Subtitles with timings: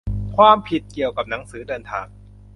[0.35, 2.05] ความผิดเกี่ยวกับหนังสือเดินทาง